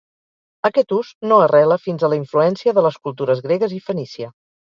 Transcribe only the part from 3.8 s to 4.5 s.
fenícia.